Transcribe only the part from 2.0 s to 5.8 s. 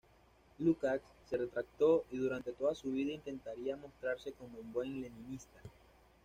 y durante toda su vida intentaría mostrarse como buen leninista.